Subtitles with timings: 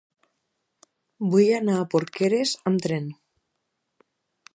[1.33, 3.07] Vull anar a Porqueres amb tren.